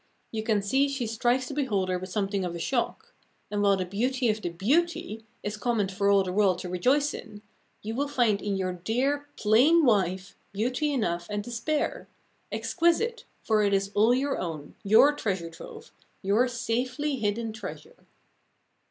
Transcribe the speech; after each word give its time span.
You 0.31 0.41
can 0.41 0.63
see 0.63 0.89
she 0.89 1.05
strikes 1.05 1.47
the 1.47 1.53
beholder 1.53 1.99
with 1.99 2.09
something 2.09 2.43
of 2.43 2.55
a 2.55 2.59
shock; 2.59 3.13
and 3.51 3.61
while 3.61 3.77
the 3.77 3.85
beauty 3.85 4.29
of 4.29 4.41
the 4.41 4.49
beauty 4.49 5.23
is 5.43 5.57
common 5.57 5.89
for 5.89 6.09
all 6.09 6.23
the 6.23 6.33
world 6.33 6.57
to 6.61 6.69
rejoice 6.69 7.13
in, 7.13 7.43
you 7.83 7.93
will 7.93 8.07
find 8.07 8.41
in 8.41 8.55
your 8.57 8.73
dear, 8.73 9.27
plain 9.37 9.85
wife 9.85 10.35
beauty 10.53 10.91
enough 10.91 11.27
and 11.29 11.43
to 11.43 11.51
spare; 11.51 12.07
exquisite 12.51 13.25
for 13.43 13.61
it 13.61 13.75
is 13.75 13.91
all 13.93 14.15
your 14.15 14.39
own, 14.39 14.73
your 14.81 15.13
treasure 15.13 15.51
trove, 15.51 15.91
your 16.23 16.47
safely 16.47 17.17
hidden 17.17 17.53
treasure.... 17.53 18.07